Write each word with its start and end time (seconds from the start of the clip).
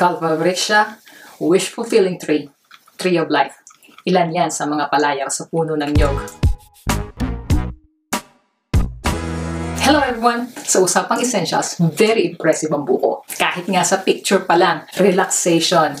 Calvavricia, 0.00 0.96
wish-fulfilling 1.44 2.16
tree, 2.16 2.48
tree 2.96 3.20
of 3.20 3.28
life. 3.28 3.52
Ilan 4.08 4.32
yan 4.32 4.48
sa 4.48 4.64
mga 4.64 4.88
palayar 4.88 5.28
sa 5.28 5.44
puno 5.44 5.76
ng 5.76 5.92
nyog. 5.92 6.16
Hello 9.84 10.00
everyone! 10.00 10.48
Sa 10.64 10.80
Usapang 10.80 11.20
Essentials, 11.20 11.76
very 11.92 12.32
impressive 12.32 12.72
ang 12.72 12.88
buko. 12.88 13.28
Kahit 13.36 13.68
nga 13.68 13.84
sa 13.84 14.00
picture 14.00 14.40
pa 14.40 14.56
lang, 14.56 14.88
relaxation, 14.96 15.92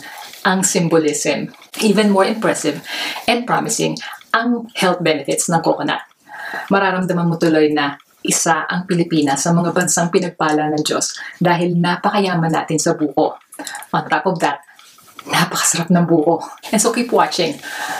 ang 0.48 0.64
symbolism. 0.64 1.52
Even 1.84 2.08
more 2.08 2.24
impressive 2.24 2.80
and 3.28 3.44
promising 3.44 4.00
ang 4.32 4.64
health 4.80 5.04
benefits 5.04 5.52
ng 5.52 5.60
coconut. 5.60 6.00
Mararamdaman 6.72 7.28
mo 7.28 7.36
tuloy 7.36 7.68
na 7.68 8.00
isa 8.24 8.64
ang 8.64 8.84
Pilipinas 8.84 9.44
sa 9.44 9.52
mga 9.52 9.72
bansang 9.72 10.08
pinagpala 10.08 10.68
ng 10.72 10.82
Diyos 10.84 11.16
dahil 11.36 11.76
napakayaman 11.76 12.52
natin 12.52 12.80
sa 12.80 12.96
buko. 12.96 13.36
On 13.90 14.02
top 14.06 14.26
of 14.26 14.38
that, 14.40 14.62
napakasarap 15.26 15.90
ng 15.90 16.06
buko. 16.06 16.40
And 16.70 16.80
so 16.80 16.94
keep 16.94 17.10
watching. 17.12 17.58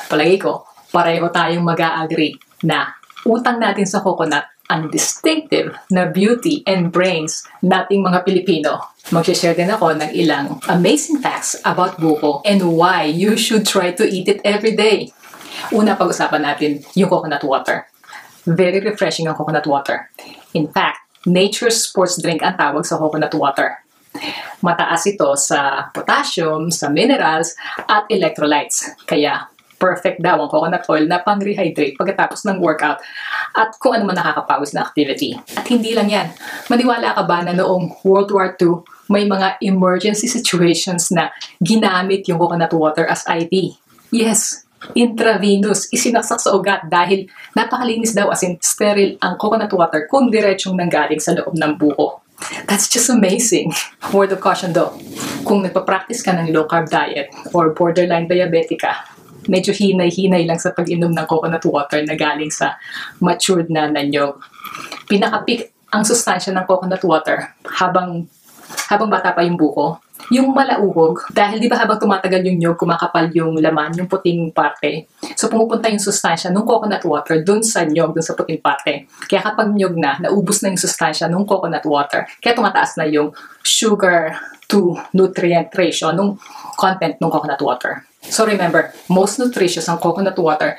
Palagi 0.08 0.40
ko, 0.40 0.64
pareho 0.90 1.28
tayong 1.30 1.66
mag-agree 1.66 2.38
na 2.64 2.94
utang 3.26 3.60
natin 3.60 3.84
sa 3.84 4.00
coconut 4.00 4.46
ang 4.70 4.86
distinctive 4.86 5.74
na 5.90 6.06
beauty 6.06 6.62
and 6.62 6.94
brains 6.94 7.42
nating 7.58 8.06
mga 8.06 8.22
Pilipino. 8.22 8.94
Mag-share 9.10 9.58
din 9.58 9.66
ako 9.66 9.98
ng 9.98 10.14
ilang 10.14 10.62
amazing 10.70 11.18
facts 11.18 11.58
about 11.66 11.98
buko 11.98 12.38
and 12.46 12.62
why 12.78 13.02
you 13.02 13.34
should 13.34 13.66
try 13.66 13.90
to 13.90 14.06
eat 14.06 14.30
it 14.30 14.38
every 14.46 14.78
day. 14.78 15.10
Una, 15.74 15.98
pag-usapan 15.98 16.46
natin 16.46 16.86
yung 16.94 17.10
coconut 17.10 17.42
water. 17.42 17.90
Very 18.46 18.78
refreshing 18.78 19.26
ang 19.26 19.34
coconut 19.34 19.66
water. 19.66 20.06
In 20.54 20.70
fact, 20.70 21.02
nature's 21.26 21.82
sports 21.82 22.16
drink 22.22 22.40
ang 22.46 22.54
tawag 22.54 22.86
sa 22.86 22.96
coconut 22.96 23.34
water. 23.34 23.82
Mataas 24.60 25.06
ito 25.08 25.32
sa 25.38 25.88
potassium, 25.94 26.68
sa 26.68 26.92
minerals, 26.92 27.56
at 27.88 28.04
electrolytes. 28.12 28.92
Kaya 29.08 29.48
perfect 29.80 30.20
daw 30.20 30.36
ang 30.36 30.52
coconut 30.52 30.84
oil 30.92 31.08
na 31.08 31.24
pang-rehydrate 31.24 31.96
pagkatapos 31.96 32.44
ng 32.44 32.60
workout 32.60 33.00
at 33.56 33.72
kung 33.80 33.96
ano 33.96 34.04
man 34.04 34.20
nakakapawis 34.20 34.76
na 34.76 34.84
activity. 34.84 35.32
At 35.56 35.64
hindi 35.72 35.96
lang 35.96 36.12
yan. 36.12 36.28
Maniwala 36.68 37.16
ka 37.16 37.24
ba 37.24 37.40
na 37.40 37.56
noong 37.56 38.04
World 38.04 38.30
War 38.36 38.52
II, 38.60 38.84
may 39.08 39.24
mga 39.24 39.58
emergency 39.64 40.28
situations 40.28 41.08
na 41.08 41.32
ginamit 41.58 42.28
yung 42.28 42.36
coconut 42.36 42.70
water 42.76 43.08
as 43.08 43.24
IV? 43.24 43.74
Yes, 44.12 44.68
intravenous, 44.92 45.88
isinaksak 45.90 46.38
sa 46.44 46.52
ugat 46.52 46.86
dahil 46.86 47.26
napakalinis 47.56 48.12
daw 48.12 48.28
as 48.28 48.44
in 48.44 48.60
sterile 48.60 49.16
ang 49.24 49.40
coconut 49.40 49.72
water 49.72 50.04
kung 50.06 50.28
diretsong 50.28 50.76
nanggaling 50.76 51.18
sa 51.18 51.34
loob 51.34 51.56
ng 51.56 51.74
buko. 51.80 52.19
That's 52.70 52.86
just 52.86 53.10
amazing. 53.10 53.74
Word 54.14 54.30
of 54.30 54.38
caution 54.38 54.70
though, 54.70 54.94
kung 55.42 55.66
nagpa-practice 55.66 56.22
ka 56.22 56.38
ng 56.38 56.54
low 56.54 56.70
carb 56.70 56.86
diet 56.86 57.26
or 57.50 57.74
borderline 57.74 58.30
diabetic 58.30 58.86
ka, 58.86 59.10
medyo 59.50 59.74
hinay-hinay 59.74 60.46
lang 60.46 60.62
sa 60.62 60.70
pag-inom 60.70 61.10
ng 61.10 61.26
coconut 61.26 61.66
water 61.66 61.98
na 62.06 62.14
galing 62.14 62.54
sa 62.54 62.78
matured 63.18 63.74
na 63.74 63.90
nanyog. 63.90 64.38
Pinaka-peak 65.10 65.74
ang 65.90 66.06
sustansya 66.06 66.54
ng 66.54 66.62
coconut 66.70 67.02
water 67.02 67.50
habang 67.66 68.30
habang 68.86 69.10
bata 69.10 69.34
pa 69.34 69.42
yung 69.42 69.58
buko, 69.58 69.98
yung 70.30 70.54
malauhog, 70.54 71.26
dahil 71.34 71.58
di 71.58 71.66
ba 71.66 71.82
habang 71.82 71.98
tumatagal 71.98 72.38
yung 72.46 72.58
nyog, 72.62 72.78
kumakapal 72.78 73.26
yung 73.34 73.58
laman, 73.58 73.98
yung 73.98 74.06
puting 74.06 74.54
parte. 74.54 75.10
So 75.34 75.50
pumupunta 75.50 75.90
yung 75.90 75.98
sustansya 75.98 76.54
ng 76.54 76.62
coconut 76.62 77.02
water 77.02 77.42
dun 77.42 77.66
sa 77.66 77.82
nyog, 77.82 78.14
dun 78.14 78.22
sa 78.22 78.38
puting 78.38 78.62
parte. 78.62 79.10
Kaya 79.26 79.42
kapag 79.42 79.74
nyog 79.74 79.98
na, 79.98 80.22
naubos 80.22 80.62
na 80.62 80.70
yung 80.70 80.78
sustansya 80.78 81.26
ng 81.26 81.42
coconut 81.42 81.82
water. 81.82 82.30
Kaya 82.38 82.54
tumataas 82.54 82.94
na 82.94 83.10
yung 83.10 83.34
sugar 83.66 84.38
to 84.70 84.94
nutrient 85.10 85.74
ratio 85.74 86.14
ng 86.14 86.38
content 86.78 87.18
ng 87.18 87.30
coconut 87.30 87.58
water. 87.58 88.06
So 88.22 88.46
remember, 88.46 88.94
most 89.10 89.42
nutritious 89.42 89.90
ang 89.90 89.98
coconut 89.98 90.38
water 90.38 90.78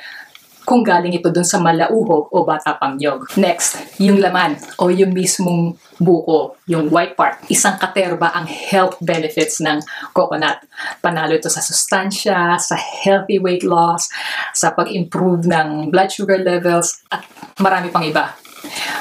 kung 0.62 0.86
galing 0.86 1.14
ito 1.14 1.28
dun 1.28 1.46
sa 1.46 1.58
malauhog 1.58 2.30
o 2.30 2.46
bata 2.46 2.78
pang 2.78 2.94
nyog. 2.94 3.26
Next, 3.38 3.98
yung 3.98 4.22
laman 4.22 4.58
o 4.78 4.88
yung 4.88 5.10
mismong 5.10 5.74
buko, 5.98 6.58
yung 6.70 6.90
white 6.90 7.18
part. 7.18 7.42
Isang 7.50 7.78
katerba 7.78 8.30
ang 8.34 8.46
health 8.46 8.98
benefits 9.02 9.58
ng 9.62 9.82
coconut. 10.14 10.62
Panalo 11.02 11.34
ito 11.34 11.50
sa 11.50 11.62
sustansya, 11.62 12.58
sa 12.58 12.76
healthy 12.78 13.42
weight 13.42 13.66
loss, 13.66 14.10
sa 14.54 14.70
pag-improve 14.74 15.46
ng 15.46 15.90
blood 15.90 16.10
sugar 16.10 16.38
levels, 16.38 17.02
at 17.10 17.26
marami 17.58 17.90
pang 17.90 18.06
iba. 18.06 18.34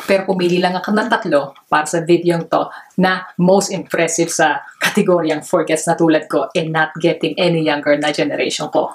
Pero 0.10 0.26
pumili 0.26 0.58
lang 0.58 0.74
ako 0.74 0.90
ng 0.92 1.10
tatlo 1.10 1.54
para 1.70 1.86
sa 1.86 2.02
video 2.02 2.42
to 2.50 2.68
na 2.98 3.30
most 3.38 3.70
impressive 3.70 4.34
sa 4.34 4.66
kategoryang 4.82 5.46
forgets 5.46 5.86
na 5.86 5.94
tulad 5.94 6.26
ko 6.26 6.50
and 6.58 6.74
not 6.74 6.90
getting 6.98 7.38
any 7.38 7.62
younger 7.62 7.94
na 7.96 8.10
generation 8.10 8.68
ko. 8.74 8.90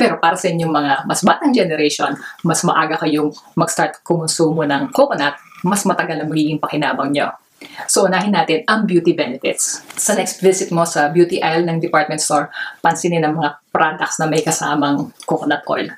Pero 0.00 0.18
para 0.20 0.36
sa 0.38 0.48
inyong 0.50 0.72
mga 0.72 0.92
mas 1.08 1.20
batang 1.24 1.52
generation, 1.52 2.12
mas 2.44 2.62
maaga 2.62 3.00
kayong 3.00 3.32
mag-start 3.56 4.00
kumonsumo 4.06 4.62
ng 4.64 4.92
coconut, 4.92 5.34
mas 5.64 5.82
matagal 5.88 6.22
na 6.22 6.26
magiging 6.28 6.60
pakinabang 6.60 7.10
nyo. 7.10 7.32
So, 7.88 8.04
unahin 8.04 8.36
natin 8.36 8.68
ang 8.68 8.84
beauty 8.84 9.16
benefits. 9.16 9.80
Sa 9.96 10.12
next 10.12 10.44
visit 10.44 10.68
mo 10.68 10.84
sa 10.84 11.08
beauty 11.08 11.40
aisle 11.40 11.64
ng 11.64 11.80
department 11.80 12.20
store, 12.20 12.52
pansinin 12.84 13.24
ang 13.24 13.40
mga 13.40 13.56
products 13.72 14.20
na 14.20 14.28
may 14.28 14.44
kasamang 14.44 15.08
coconut 15.24 15.64
oil. 15.64 15.88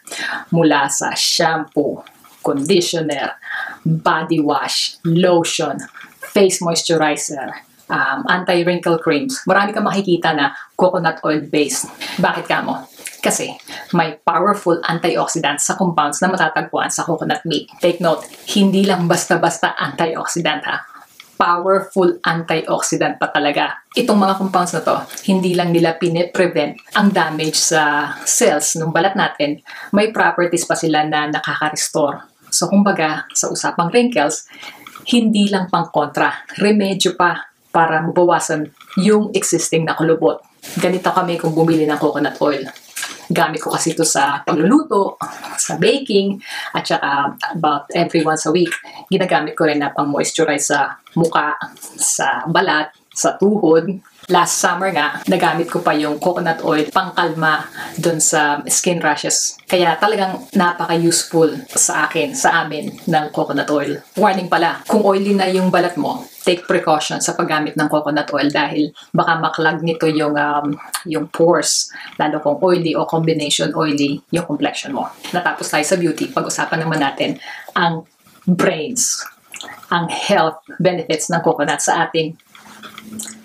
Mula 0.54 0.86
sa 0.86 1.18
shampoo, 1.18 2.06
conditioner, 2.46 3.34
body 3.82 4.38
wash, 4.38 5.02
lotion, 5.02 5.82
face 6.30 6.62
moisturizer, 6.62 7.50
um, 7.90 8.22
anti-wrinkle 8.30 9.02
creams. 9.02 9.42
Marami 9.42 9.74
kang 9.74 9.86
makikita 9.86 10.30
na 10.36 10.54
coconut 10.78 11.18
oil 11.26 11.42
based. 11.42 11.90
Bakit 12.22 12.44
ka 12.46 12.62
mo? 12.62 12.86
Kasi 13.28 13.52
may 13.92 14.16
powerful 14.24 14.80
antioxidants 14.88 15.68
sa 15.68 15.76
compounds 15.76 16.24
na 16.24 16.32
matatagpuan 16.32 16.88
sa 16.88 17.04
coconut 17.04 17.44
meat. 17.44 17.68
Take 17.76 18.00
note, 18.00 18.24
hindi 18.56 18.88
lang 18.88 19.04
basta-basta 19.04 19.76
antioxidant 19.76 20.64
ha. 20.64 20.80
Powerful 21.36 22.24
antioxidant 22.24 23.20
pa 23.20 23.28
talaga. 23.28 23.84
Itong 23.92 24.16
mga 24.16 24.40
compounds 24.40 24.72
na 24.72 24.80
to, 24.80 24.96
hindi 25.28 25.52
lang 25.52 25.76
nila 25.76 26.00
pine-prevent 26.00 26.96
ang 26.96 27.12
damage 27.12 27.60
sa 27.60 28.16
cells 28.24 28.80
ng 28.80 28.88
balat 28.96 29.12
natin, 29.12 29.60
may 29.92 30.08
properties 30.08 30.64
pa 30.64 30.72
sila 30.72 31.04
na 31.04 31.28
nakaka-restore. 31.28 32.48
So 32.48 32.72
kumbaga, 32.72 33.28
sa 33.36 33.52
usapang 33.52 33.92
wrinkles, 33.92 34.48
hindi 35.12 35.52
lang 35.52 35.68
pang 35.68 35.92
kontra, 35.92 36.32
remedyo 36.56 37.12
pa 37.12 37.44
para 37.68 38.00
mabawasan 38.00 38.72
yung 38.96 39.36
existing 39.36 39.84
na 39.84 39.92
kulubot. 39.92 40.40
Ganito 40.80 41.12
kami 41.12 41.36
kung 41.36 41.52
bumili 41.52 41.84
ng 41.84 42.00
coconut 42.00 42.40
oil. 42.40 42.87
Gamit 43.28 43.60
ko 43.60 43.68
kasi 43.68 43.92
ito 43.92 44.08
sa 44.08 44.40
pagluluto, 44.40 45.20
sa 45.60 45.76
baking, 45.76 46.40
at 46.72 46.84
saka 46.88 47.36
about 47.52 47.84
every 47.92 48.24
once 48.24 48.48
a 48.48 48.52
week, 48.52 48.72
ginagamit 49.12 49.52
ko 49.52 49.68
rin 49.68 49.84
na 49.84 49.92
pang 49.92 50.08
moisturize 50.08 50.72
sa 50.72 50.96
muka, 51.12 51.60
sa 52.00 52.48
balat, 52.48 52.88
sa 53.12 53.36
tuhod. 53.36 54.00
Last 54.28 54.60
summer 54.60 54.92
nga, 54.92 55.24
nagamit 55.24 55.72
ko 55.72 55.80
pa 55.80 55.96
yung 55.96 56.20
coconut 56.20 56.60
oil 56.60 56.84
pangkalma 56.92 57.64
dun 57.96 58.20
sa 58.20 58.60
skin 58.68 59.00
rashes. 59.00 59.56
Kaya 59.64 59.96
talagang 59.96 60.44
napaka-useful 60.52 61.64
sa 61.72 62.04
akin, 62.04 62.36
sa 62.36 62.60
amin, 62.60 62.92
ng 63.08 63.24
coconut 63.32 63.72
oil. 63.72 64.04
Warning 64.20 64.52
pala, 64.52 64.84
kung 64.84 65.00
oily 65.00 65.32
na 65.32 65.48
yung 65.48 65.72
balat 65.72 65.96
mo, 65.96 66.28
take 66.44 66.68
precaution 66.68 67.24
sa 67.24 67.32
paggamit 67.32 67.72
ng 67.72 67.88
coconut 67.88 68.28
oil 68.36 68.52
dahil 68.52 68.92
baka 69.16 69.40
maklag 69.40 69.80
nito 69.80 70.04
yung, 70.04 70.36
um, 70.36 70.76
yung 71.08 71.32
pores, 71.32 71.88
lalo 72.20 72.44
kung 72.44 72.60
oily 72.60 72.92
o 72.92 73.08
combination 73.08 73.72
oily 73.72 74.20
yung 74.28 74.44
complexion 74.44 74.92
mo. 74.92 75.08
Natapos 75.32 75.72
tayo 75.72 75.84
sa 75.88 75.96
beauty, 75.96 76.28
pag-usapan 76.28 76.84
naman 76.84 77.00
natin 77.00 77.40
ang 77.72 78.04
brains, 78.44 79.24
ang 79.88 80.04
health 80.12 80.60
benefits 80.76 81.32
ng 81.32 81.40
coconut 81.40 81.80
sa 81.80 82.04
ating 82.04 82.36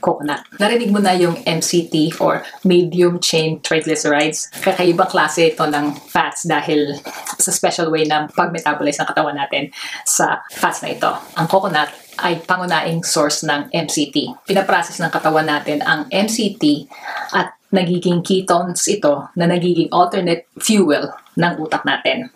coconut. 0.04 0.44
Narinig 0.60 0.92
mo 0.92 1.00
na 1.00 1.16
yung 1.16 1.40
MCT 1.44 2.20
or 2.20 2.44
medium 2.68 3.18
chain 3.24 3.64
triglycerides. 3.64 4.52
Kakaibang 4.60 5.08
klase 5.08 5.56
ito 5.56 5.64
ng 5.64 5.96
fats 6.12 6.44
dahil 6.44 7.00
sa 7.40 7.52
special 7.52 7.88
way 7.92 8.04
na 8.04 8.28
pag-metabolize 8.28 9.00
ng 9.00 9.08
katawan 9.08 9.40
natin 9.40 9.72
sa 10.04 10.44
fats 10.52 10.84
na 10.84 10.92
ito. 10.92 11.12
Ang 11.40 11.48
coconut 11.48 11.92
ay 12.22 12.44
pangunahing 12.46 13.02
source 13.02 13.42
ng 13.48 13.74
MCT. 13.74 14.46
Pinaprocess 14.46 15.02
ng 15.02 15.10
katawan 15.10 15.48
natin 15.48 15.82
ang 15.82 16.06
MCT 16.12 16.86
at 17.34 17.58
nagiging 17.74 18.22
ketones 18.22 18.86
ito 18.86 19.34
na 19.34 19.50
nagiging 19.50 19.90
alternate 19.90 20.46
fuel 20.62 21.10
ng 21.34 21.54
utak 21.58 21.82
natin. 21.82 22.30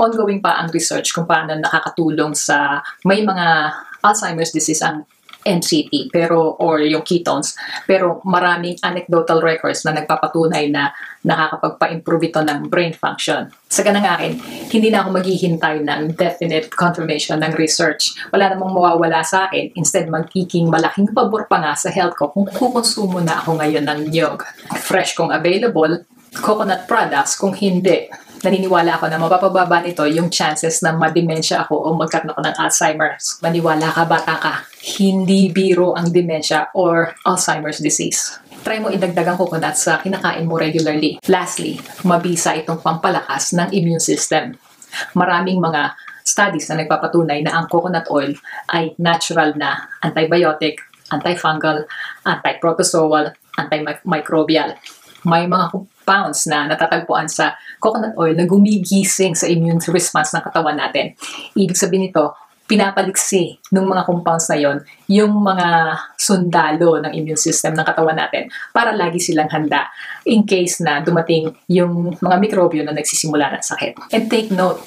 Ongoing 0.00 0.40
pa 0.40 0.56
ang 0.56 0.72
research 0.72 1.12
kung 1.12 1.28
paano 1.28 1.52
nakakatulong 1.52 2.32
sa 2.32 2.80
may 3.04 3.20
mga 3.20 3.76
Alzheimer's 4.00 4.54
disease 4.54 4.80
ang 4.80 5.04
MCT 5.46 6.10
pero 6.10 6.58
or 6.58 6.82
yung 6.82 7.06
ketones 7.06 7.54
pero 7.86 8.20
maraming 8.26 8.76
anecdotal 8.82 9.40
records 9.40 9.86
na 9.86 9.94
nagpapatunay 9.94 10.70
na 10.70 10.90
nakakapagpa-improve 11.26 12.30
ito 12.30 12.40
ng 12.40 12.70
brain 12.70 12.94
function. 12.94 13.50
Sa 13.66 13.82
ganang 13.82 14.06
akin, 14.06 14.38
hindi 14.70 14.88
na 14.88 15.02
ako 15.02 15.18
maghihintay 15.18 15.82
ng 15.82 16.14
definite 16.14 16.70
confirmation 16.72 17.42
ng 17.42 17.58
research. 17.58 18.14
Wala 18.30 18.54
namang 18.54 18.72
mawawala 18.72 19.20
sa 19.26 19.50
akin. 19.50 19.74
Instead, 19.74 20.06
magkiking 20.06 20.70
malaking 20.70 21.10
pabor 21.10 21.50
pa 21.50 21.58
nga 21.58 21.74
sa 21.74 21.90
health 21.90 22.14
ko 22.16 22.30
kung 22.30 22.46
kukonsumo 22.46 23.18
na 23.18 23.42
ako 23.42 23.58
ngayon 23.58 23.84
ng 23.84 24.00
niyog. 24.08 24.46
Fresh 24.78 25.18
kung 25.18 25.34
available, 25.34 26.06
coconut 26.38 26.86
products 26.86 27.34
kung 27.34 27.52
hindi 27.52 28.08
naniniwala 28.42 28.98
ako 28.98 29.04
na 29.10 29.18
mapapababa 29.18 29.82
nito 29.82 30.06
yung 30.06 30.30
chances 30.30 30.82
na 30.84 30.94
mademensya 30.94 31.66
ako 31.66 31.74
o 31.74 31.88
magkaroon 31.98 32.34
ako 32.34 32.40
ng 32.44 32.56
Alzheimer's. 32.58 33.24
Maniwala 33.42 33.88
ka, 33.90 34.02
bata 34.06 34.34
ka. 34.38 34.54
Hindi 34.98 35.50
biro 35.50 35.94
ang 35.98 36.10
dementia 36.14 36.70
or 36.74 37.14
Alzheimer's 37.26 37.82
disease. 37.82 38.38
Try 38.62 38.82
mo 38.82 38.90
idagdag 38.90 39.26
ang 39.26 39.38
coconut 39.38 39.78
sa 39.78 40.02
kinakain 40.02 40.46
mo 40.46 40.58
regularly. 40.58 41.18
Lastly, 41.30 41.78
mabisa 42.02 42.54
itong 42.58 42.82
pampalakas 42.82 43.54
ng 43.54 43.70
immune 43.70 44.02
system. 44.02 44.58
Maraming 45.14 45.62
mga 45.62 45.94
studies 46.26 46.68
na 46.68 46.84
nagpapatunay 46.84 47.40
na 47.40 47.56
ang 47.56 47.66
coconut 47.70 48.04
oil 48.12 48.36
ay 48.68 48.92
natural 49.00 49.56
na 49.56 49.88
antibiotic, 50.04 50.84
antifungal, 51.08 51.88
antiprotozoal, 52.28 53.32
antimicrobial. 53.56 54.76
May 55.24 55.48
mga 55.48 55.72
compounds 56.08 56.48
na 56.48 56.64
natatagpuan 56.64 57.28
sa 57.28 57.52
coconut 57.76 58.16
oil 58.16 58.32
na 58.32 58.48
gumigising 58.48 59.36
sa 59.36 59.44
immune 59.44 59.76
response 59.92 60.32
ng 60.32 60.40
katawan 60.40 60.80
natin. 60.80 61.12
Ibig 61.52 61.76
sabihin 61.76 62.08
nito, 62.08 62.32
pinapaliksi 62.64 63.60
ng 63.72 63.84
mga 63.84 64.08
compounds 64.08 64.48
na 64.48 64.56
yon 64.56 64.80
yung 65.08 65.36
mga 65.36 66.00
sundalo 66.16 66.96
ng 67.00 67.12
immune 67.12 67.40
system 67.40 67.76
ng 67.76 67.84
katawan 67.84 68.16
natin 68.16 68.48
para 68.72 68.92
lagi 68.92 69.20
silang 69.20 69.48
handa 69.52 69.88
in 70.24 70.44
case 70.44 70.80
na 70.80 71.00
dumating 71.04 71.52
yung 71.68 72.16
mga 72.20 72.36
mikrobyo 72.40 72.84
na 72.84 72.96
nagsisimula 72.96 73.52
ng 73.56 73.64
sakit. 73.64 74.12
And 74.12 74.28
take 74.32 74.48
note, 74.52 74.80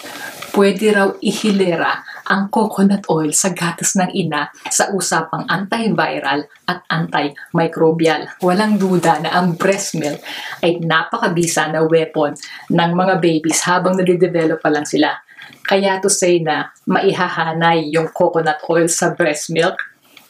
pwede 0.55 0.91
raw 0.91 1.09
ihilera 1.19 2.03
ang 2.27 2.47
coconut 2.51 3.07
oil 3.11 3.31
sa 3.35 3.51
gatas 3.51 3.95
ng 3.99 4.11
ina 4.15 4.51
sa 4.71 4.91
usapang 4.91 5.47
antiviral 5.47 6.47
at 6.67 6.79
antimicrobial. 6.87 8.39
Walang 8.43 8.79
duda 8.79 9.19
na 9.23 9.35
ang 9.35 9.55
breast 9.55 9.95
milk 9.99 10.19
ay 10.63 10.79
napakabisa 10.83 11.67
na 11.71 11.83
weapon 11.83 12.35
ng 12.71 12.91
mga 12.95 13.19
babies 13.19 13.63
habang 13.67 13.95
nade-develop 13.95 14.59
pa 14.59 14.71
lang 14.71 14.87
sila. 14.87 15.11
Kaya 15.67 15.99
to 15.99 16.07
say 16.11 16.39
na 16.39 16.71
maihahanay 16.87 17.91
yung 17.91 18.11
coconut 18.11 18.63
oil 18.67 18.87
sa 18.87 19.11
breast 19.11 19.51
milk, 19.51 19.75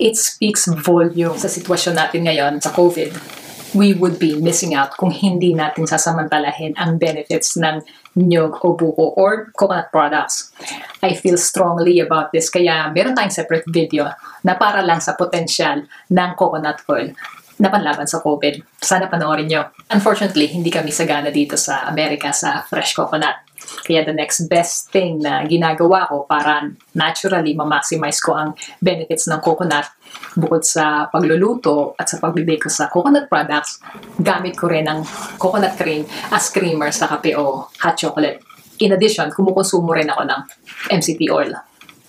it 0.01 0.17
speaks 0.17 0.65
volume 0.81 1.37
sa 1.37 1.49
sitwasyon 1.49 1.97
natin 1.97 2.25
ngayon 2.25 2.53
sa 2.57 2.73
COVID 2.73 3.41
we 3.71 3.95
would 3.95 4.19
be 4.19 4.35
missing 4.39 4.75
out 4.75 4.95
kung 4.99 5.11
hindi 5.11 5.55
natin 5.55 5.87
sasamantalahin 5.87 6.75
ang 6.75 6.99
benefits 6.99 7.55
ng 7.55 7.79
nyog 8.15 8.59
o 8.63 8.75
buko 8.75 9.15
or 9.15 9.51
coconut 9.55 9.91
products. 9.91 10.51
I 10.99 11.15
feel 11.15 11.39
strongly 11.39 12.03
about 12.03 12.35
this 12.35 12.51
kaya 12.51 12.91
meron 12.91 13.15
tayong 13.15 13.31
separate 13.31 13.67
video 13.71 14.11
na 14.43 14.55
para 14.59 14.83
lang 14.83 14.99
sa 14.99 15.15
potensyal 15.15 15.87
ng 16.11 16.31
coconut 16.35 16.83
oil 16.91 17.15
na 17.61 17.69
panlaban 17.69 18.09
sa 18.09 18.17
COVID. 18.25 18.81
Sana 18.81 19.05
panoorin 19.05 19.45
nyo. 19.45 19.69
Unfortunately, 19.93 20.49
hindi 20.49 20.73
kami 20.73 20.89
sagana 20.89 21.29
dito 21.29 21.53
sa 21.53 21.85
Amerika 21.85 22.33
sa 22.33 22.65
fresh 22.65 22.97
coconut. 22.97 23.50
Kaya 23.81 24.05
the 24.05 24.15
next 24.15 24.45
best 24.47 24.89
thing 24.93 25.19
na 25.19 25.43
ginagawa 25.45 26.07
ko 26.07 26.23
para 26.29 26.69
naturally 26.93 27.53
ma-maximize 27.57 28.21
ko 28.21 28.37
ang 28.37 28.49
benefits 28.81 29.25
ng 29.27 29.41
coconut 29.41 29.89
bukod 30.37 30.63
sa 30.63 31.07
pagluluto 31.07 31.95
at 31.97 32.07
sa 32.07 32.19
pagbibake 32.19 32.67
ko 32.67 32.69
sa 32.71 32.91
coconut 32.91 33.27
products, 33.27 33.79
gamit 34.19 34.55
ko 34.55 34.67
rin 34.67 34.87
ang 34.87 35.03
coconut 35.39 35.75
cream 35.75 36.07
as 36.31 36.51
creamer 36.51 36.91
sa 36.91 37.07
kape 37.07 37.35
o 37.35 37.67
hot 37.81 37.95
chocolate. 37.97 38.39
In 38.81 38.93
addition, 38.97 39.29
kumukonsumo 39.29 39.93
rin 39.93 40.09
ako 40.09 40.23
ng 40.25 40.41
MCT 40.89 41.29
oil 41.29 41.53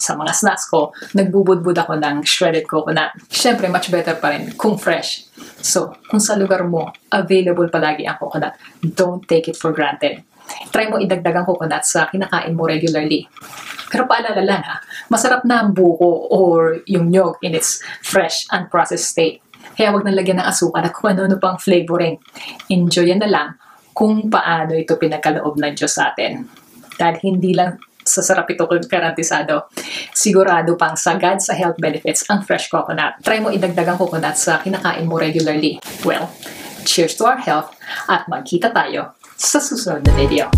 sa 0.02 0.18
mga 0.18 0.34
snacks 0.34 0.66
ko, 0.66 0.90
nagbubudbud 1.14 1.78
ako 1.78 1.94
ng 1.94 2.26
shredded 2.26 2.66
coconut. 2.66 3.14
Siyempre, 3.30 3.70
much 3.70 3.86
better 3.86 4.18
pa 4.18 4.34
rin 4.34 4.50
kung 4.58 4.74
fresh. 4.74 5.30
So, 5.62 5.94
kung 6.10 6.18
sa 6.18 6.34
lugar 6.34 6.66
mo, 6.66 6.90
available 7.14 7.70
palagi 7.70 8.02
ang 8.02 8.18
coconut, 8.18 8.58
don't 8.82 9.22
take 9.30 9.46
it 9.46 9.54
for 9.54 9.70
granted. 9.70 10.26
Try 10.70 10.88
mo 10.88 10.96
idagdag 10.98 11.36
ang 11.36 11.46
coconut 11.46 11.84
sa 11.84 12.08
kinakain 12.08 12.56
mo 12.56 12.64
regularly. 12.68 13.28
Pero 13.92 14.08
paalala 14.08 14.40
lang 14.40 14.64
ha, 14.64 14.80
masarap 15.12 15.44
na 15.44 15.60
ang 15.60 15.76
buko 15.76 16.32
or 16.32 16.80
yung 16.88 17.12
nyog 17.12 17.36
in 17.44 17.52
its 17.52 17.84
fresh 18.00 18.48
and 18.48 18.72
processed 18.72 19.12
state. 19.12 19.44
Kaya 19.76 19.92
wag 19.92 20.04
nang 20.08 20.16
lagyan 20.16 20.40
ng 20.40 20.48
asukal 20.48 20.80
at 20.80 20.96
kung 20.96 21.12
ano-ano 21.12 21.36
pang 21.36 21.60
flavoring. 21.60 22.16
Enjoy 22.72 23.12
na 23.12 23.28
lang 23.28 23.48
kung 23.92 24.32
paano 24.32 24.72
ito 24.72 24.96
pinagkaloob 24.96 25.60
ng 25.60 25.76
Diyos 25.76 25.92
sa 25.96 26.12
atin. 26.12 26.48
Dahil 26.96 27.16
hindi 27.20 27.52
lang 27.52 27.76
sasarap 28.02 28.50
ito 28.50 28.66
kung 28.66 28.82
garantisado. 28.82 29.70
Sigurado 30.16 30.74
pang 30.74 30.98
sagad 30.98 31.38
sa 31.38 31.54
health 31.54 31.78
benefits 31.78 32.26
ang 32.32 32.42
fresh 32.42 32.72
coconut. 32.72 33.20
Try 33.22 33.38
mo 33.38 33.52
idagdag 33.52 33.94
ang 33.94 33.98
coconut 34.00 34.34
sa 34.40 34.58
kinakain 34.58 35.06
mo 35.06 35.20
regularly. 35.20 35.78
Well, 36.02 36.32
cheers 36.82 37.14
to 37.20 37.30
our 37.30 37.38
health 37.38 37.76
at 38.10 38.26
magkita 38.26 38.74
tayo 38.74 39.14
Sa 39.36 39.60
susledne 39.60 40.12
video. 40.14 40.50